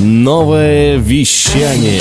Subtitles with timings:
[0.00, 2.00] Новое вещание.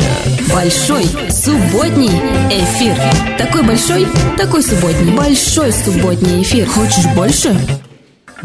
[0.53, 2.11] Большой субботний
[2.51, 2.95] эфир.
[3.39, 4.05] Такой большой,
[4.37, 5.15] такой субботний.
[5.15, 6.67] Большой субботний эфир.
[6.67, 7.55] Хочешь больше?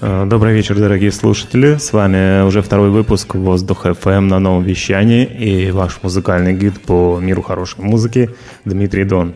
[0.01, 1.77] Э, Добрый вечер, дорогие слушатели.
[1.77, 7.19] С вами уже второй выпуск «Воздух FM на новом вещании» и ваш музыкальный гид по
[7.21, 8.31] миру хорошей музыки
[8.65, 9.35] Дмитрий Дон.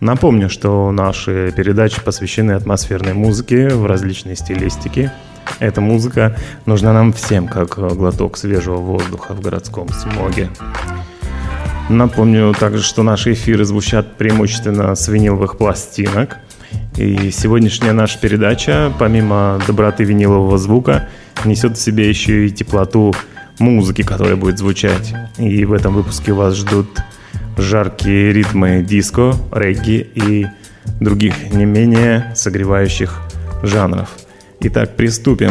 [0.00, 5.12] Напомню, что наши передачи посвящены атмосферной музыке в различной стилистике.
[5.58, 6.36] Эта музыка
[6.66, 10.50] нужна нам всем, как глоток свежего воздуха в городском смоге.
[11.88, 16.38] Напомню также, что наши эфиры звучат преимущественно с виниловых пластинок.
[16.96, 21.08] И сегодняшняя наша передача, помимо доброты винилового звука,
[21.44, 23.12] несет в себе еще и теплоту
[23.58, 25.14] музыки, которая будет звучать.
[25.38, 26.88] И в этом выпуске вас ждут
[27.58, 30.46] жаркие ритмы диско, регги и
[31.00, 33.20] других не менее согревающих
[33.62, 34.10] жанров.
[34.60, 35.50] Итак, приступим.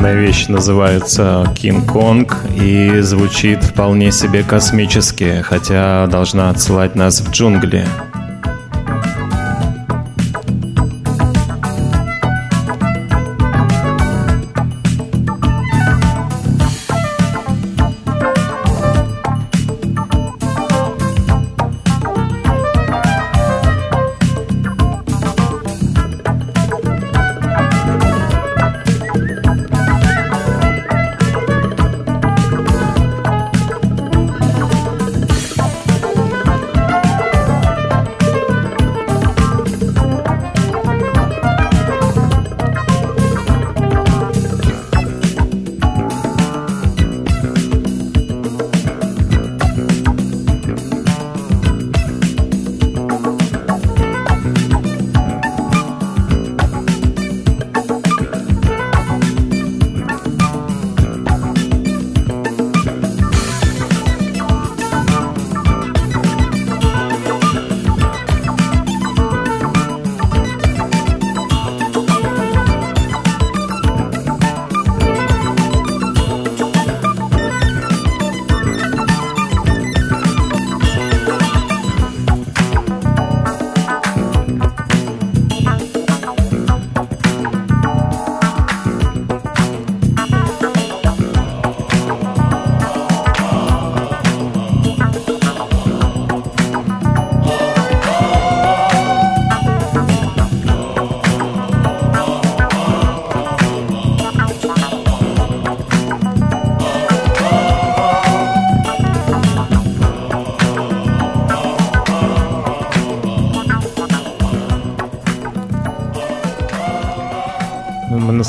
[0.00, 1.44] Данная вещь называется
[1.84, 2.26] Kong
[2.58, 7.86] и звучит вполне себе космически, хотя должна отсылать нас в джунгли.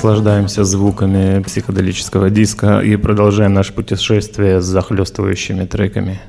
[0.02, 6.20] Наслаждаемся звуками психоделического диска и продолжаем наше путешествие с захлестывающими треками.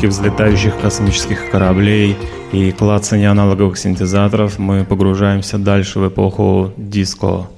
[0.00, 2.16] Звуки взлетающих космических кораблей
[2.52, 7.48] и клацание аналоговых синтезаторов мы погружаемся дальше в эпоху диско.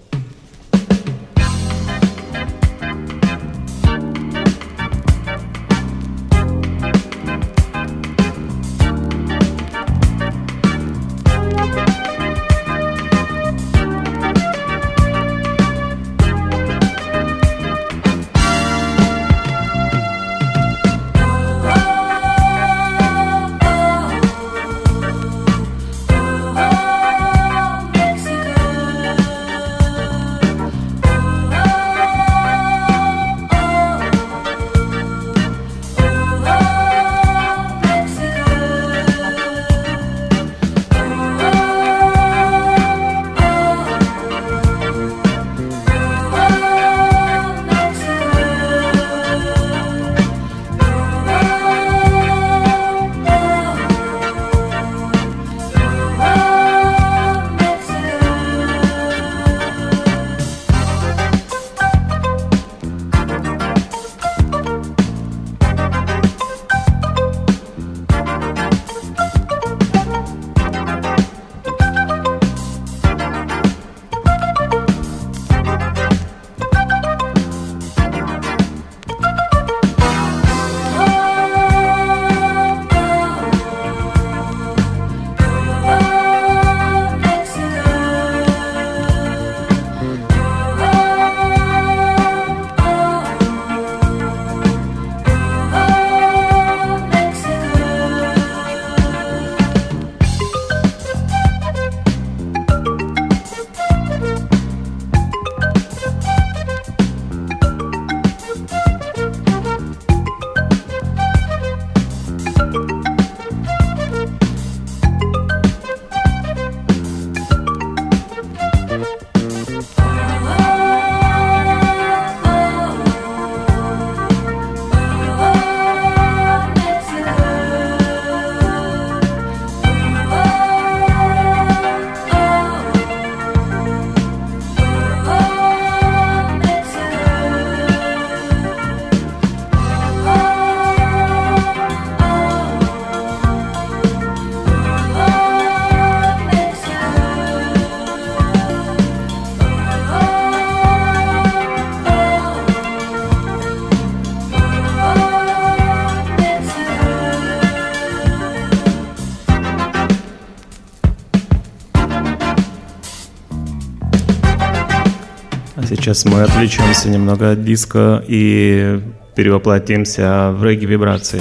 [166.12, 169.00] Сейчас мы отвлечемся немного от диска и
[169.34, 171.40] перевоплотимся в регги-вибрации.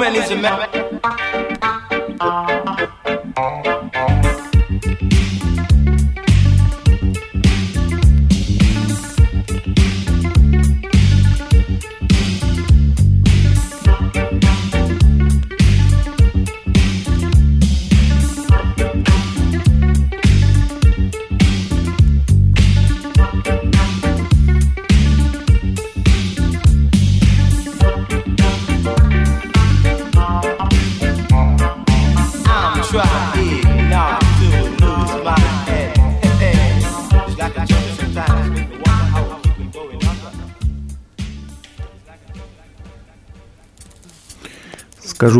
[0.00, 0.69] many is a man?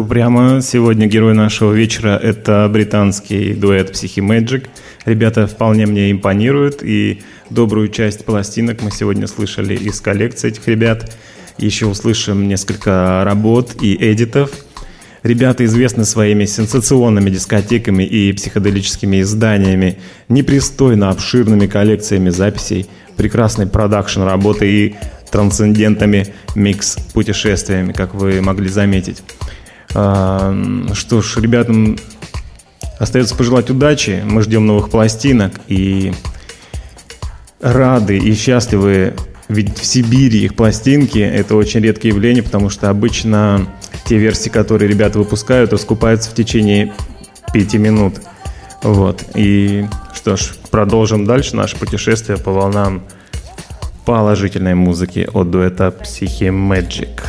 [0.00, 4.68] Скажу прямо, сегодня герой нашего вечера– это британский дуэт Psychimagic.
[5.04, 11.14] Ребята вполне мне импонируют, и добрую часть пластинок мы сегодня слышали из коллекции этих ребят.
[11.58, 14.50] Еще услышим несколько работ и эдитов.
[15.22, 19.98] Ребята известны своими сенсационными дискотеками и психоделическими изданиями,
[20.30, 22.86] непристойно обширными коллекциями записей,
[23.18, 24.94] прекрасной продакшн работы и
[25.30, 29.22] трансцендентами микс-путешествиями, как вы могли заметить.
[29.94, 30.54] А,
[30.94, 31.96] что ж, ребятам
[32.98, 34.22] остается пожелать удачи.
[34.24, 36.12] Мы ждем новых пластинок и
[37.60, 39.14] рады и счастливы.
[39.48, 43.66] Ведь в Сибири их пластинки– это очень редкое явление, потому что обычно
[44.04, 46.92] те версии, которые ребята выпускают, раскупаются в течение
[47.52, 48.20] пяти минут.
[48.82, 49.24] Вот.
[49.34, 53.02] И что ж, продолжим дальше наше путешествие по волнам
[54.04, 57.20] положительной музыки от дуэта Psyche Magic.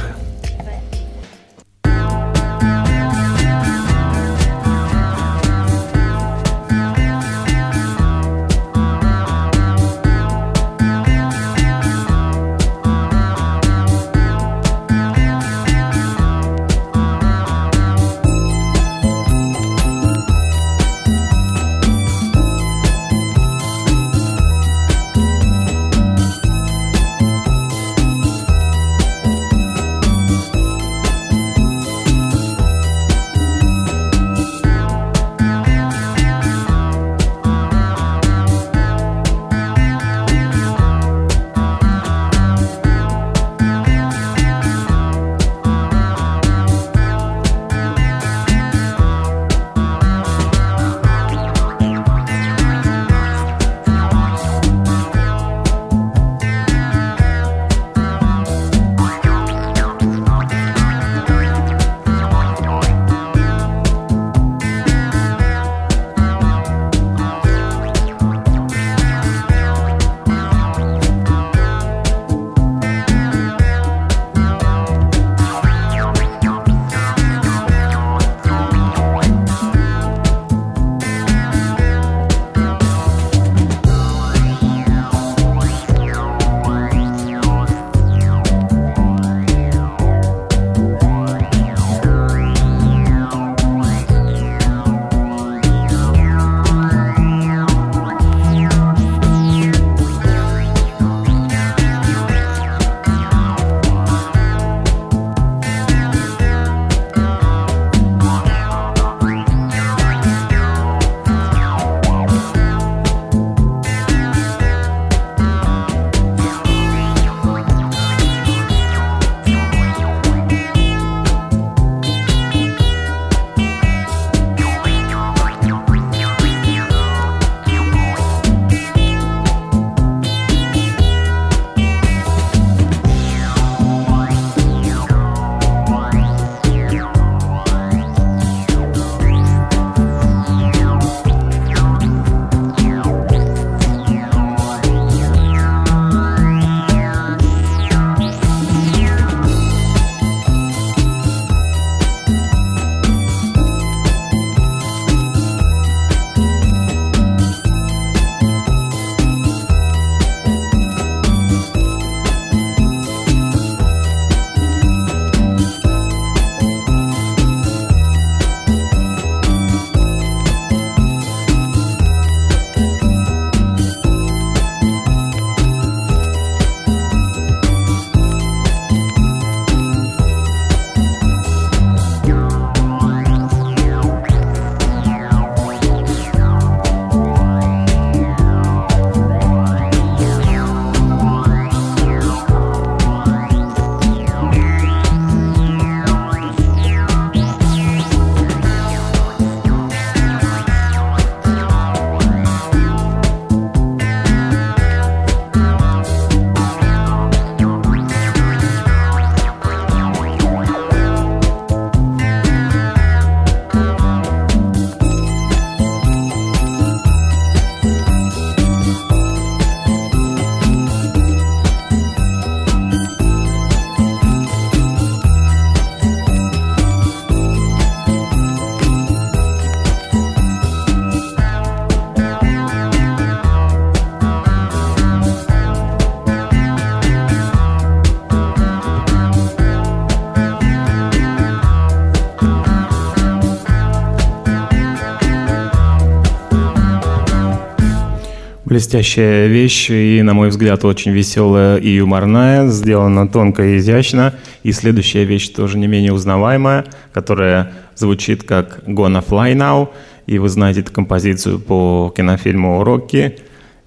[248.71, 254.33] Блестящая вещь и, на мой взгляд, очень веселая и юморная, сделана тонко и изящно.
[254.63, 259.89] И следующая вещь тоже не менее узнаваемая, которая звучит как «Gonna Fly Now»,
[260.25, 263.39] и вы знаете эту композицию по кинофильму «Рокки»,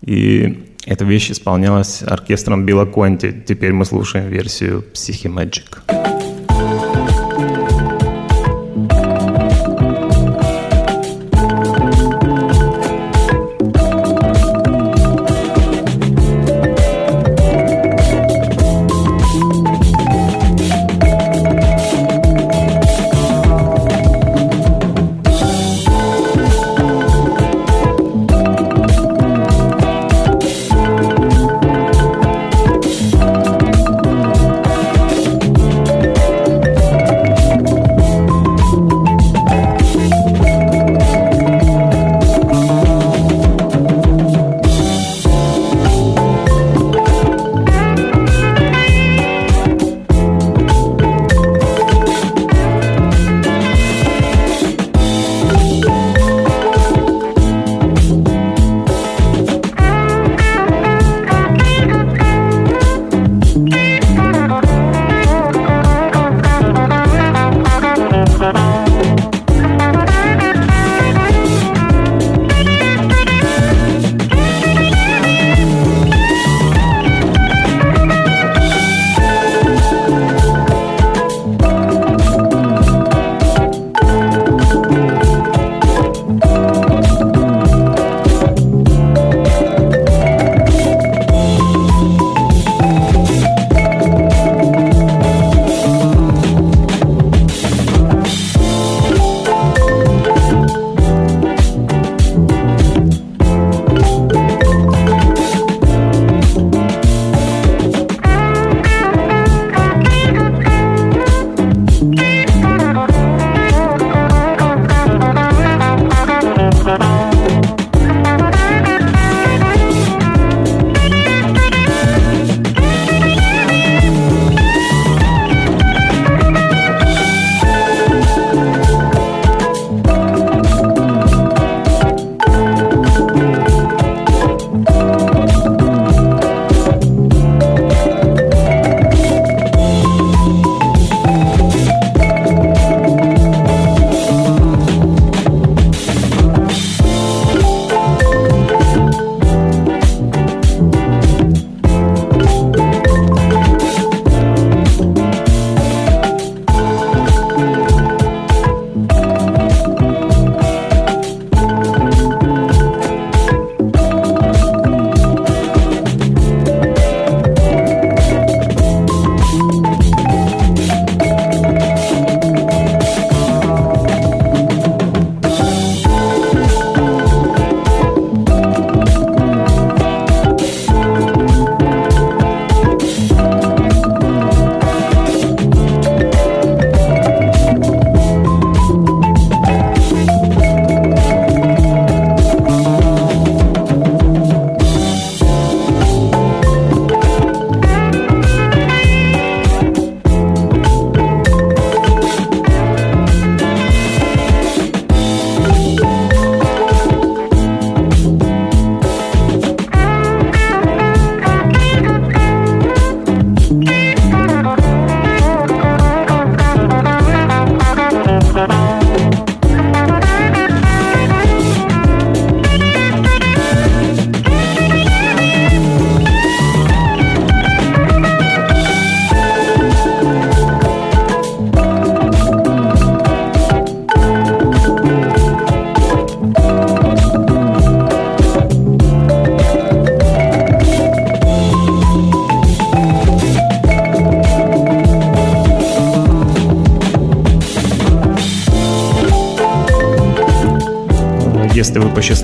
[0.03, 3.35] и эта вещь исполнялась оркестром Билла Конти.
[3.49, 6.24] Теперь мы слушаем версию «Psyche Magic».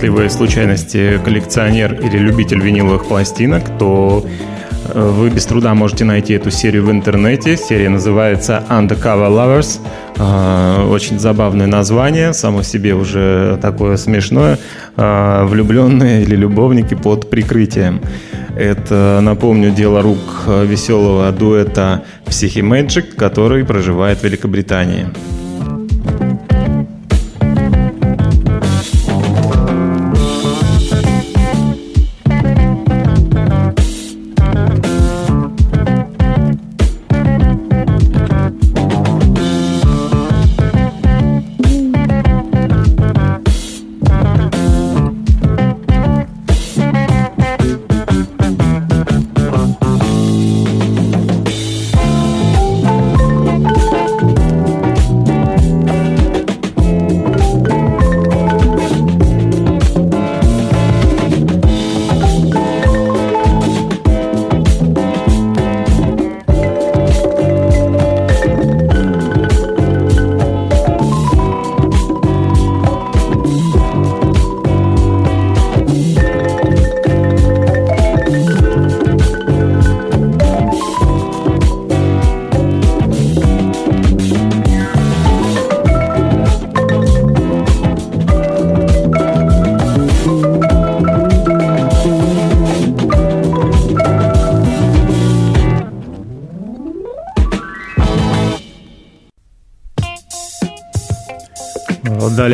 [0.00, 4.24] Счастливой случайности коллекционер или любитель виниловых пластинок, то
[4.94, 7.58] э, вы без труда можете найти эту серию в интернете.
[7.58, 9.78] Серия называется Undercover Lovers.
[10.16, 14.58] Э, очень забавное название, само себе уже такое смешное.
[14.96, 18.00] Э, влюбленные или любовники под прикрытием.
[18.56, 25.08] Это, напомню, дело рук веселого дуэта Psyche Magic, который проживает в Великобритании.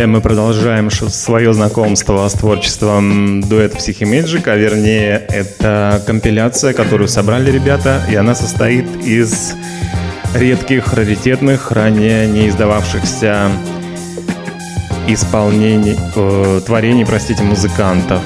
[0.07, 7.51] Далее мы продолжаем свое знакомство с творчеством дуэта Psychimagic, а вернее это компиляция, которую собрали
[7.51, 9.55] ребята, и она состоит из
[10.33, 13.51] редких, раритетных, ранее не издававшихся
[15.09, 18.23] исполнений, э, творений, простите, музыкантов.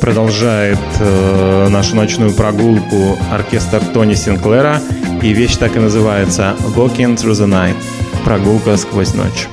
[0.00, 4.80] Продолжает э, нашу ночную прогулку оркестр Тони Синклера,
[5.20, 7.76] и вещь так и называется «Walking Through the Night»–
[8.24, 9.48] прогулка сквозь ночь.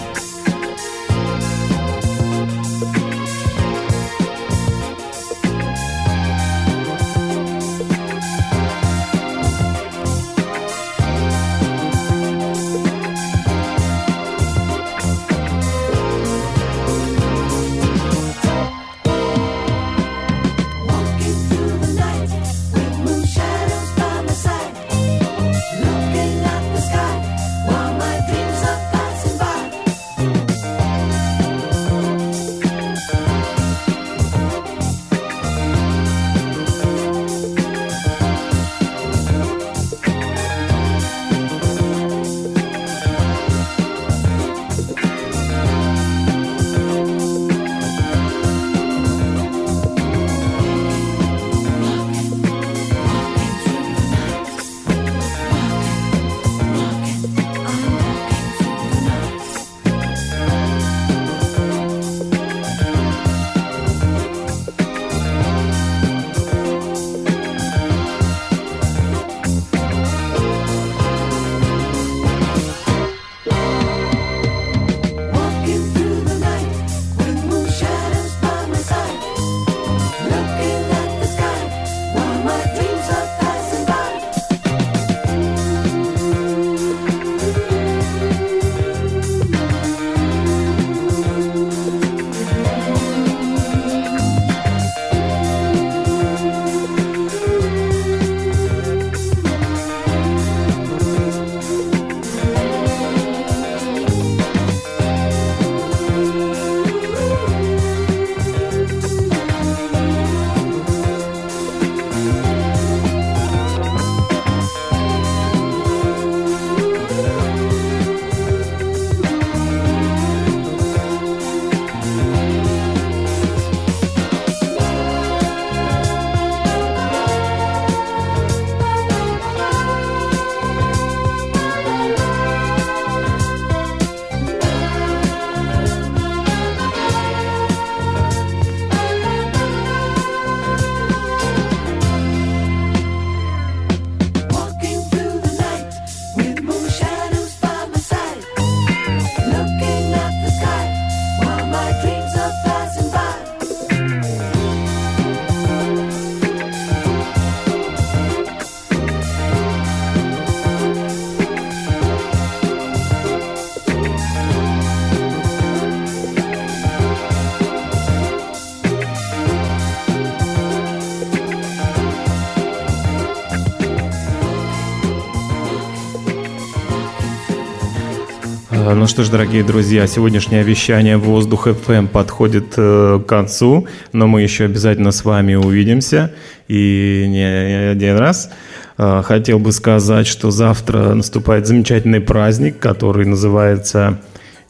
[178.96, 184.41] Ну что ж, дорогие друзья, сегодняшнее вещание «Воздух FM» подходит э, к концу, но мы
[184.41, 186.32] еще обязательно с вами увидимся,
[186.70, 188.50] и не один раз.
[188.98, 194.22] Э, хотел бы сказать, что завтра наступает замечательный праздник, который называется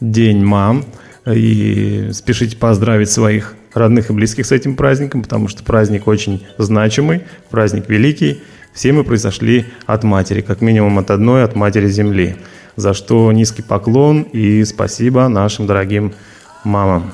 [0.02, 0.86] День мам,
[1.32, 7.22] и спешите поздравить своих родных и близких с этим праздником, потому что праздник очень значимый,
[7.52, 8.42] праздник великий.
[8.76, 12.36] Все мы произошли от матери, как минимум от одной, от матери Земли
[12.76, 16.14] за что низкий поклон и спасибо нашим дорогим
[16.64, 17.12] мамам.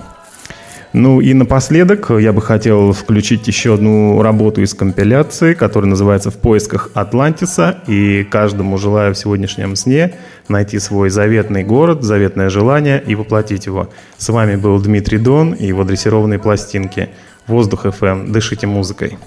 [0.93, 6.37] Ну и напоследок я бы хотел включить еще одну работу из компиляции, которая называется «В
[6.37, 7.77] поисках Атлантиса».
[7.87, 10.15] И каждому желаю в сегодняшнем сне
[10.49, 13.89] найти свой заветный город, заветное желание и воплотить его.
[14.17, 17.09] С вами был Дмитрий Дон и его дрессированные пластинки.
[17.47, 18.29] Воздух FM.
[18.31, 19.17] Дышите музыкой.